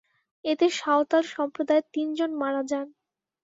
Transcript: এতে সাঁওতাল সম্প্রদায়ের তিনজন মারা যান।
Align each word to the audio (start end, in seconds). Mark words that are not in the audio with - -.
এতে 0.45 0.65
সাঁওতাল 0.79 1.23
সম্প্রদায়ের 1.35 1.85
তিনজন 1.93 2.31
মারা 2.41 2.61
যান। 2.63 2.87